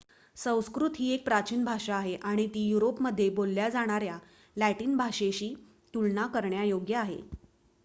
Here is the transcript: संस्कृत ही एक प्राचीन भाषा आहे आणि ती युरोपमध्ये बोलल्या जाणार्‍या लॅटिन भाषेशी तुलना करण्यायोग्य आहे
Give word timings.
संस्कृत 0.37 0.93
ही 0.99 1.09
एक 1.09 1.23
प्राचीन 1.25 1.65
भाषा 1.65 1.95
आहे 1.95 2.15
आणि 2.23 2.47
ती 2.47 2.65
युरोपमध्ये 2.67 3.29
बोलल्या 3.31 3.69
जाणार्‍या 3.69 4.17
लॅटिन 4.55 4.97
भाषेशी 4.97 5.53
तुलना 5.93 6.27
करण्यायोग्य 6.27 6.95
आहे 6.95 7.21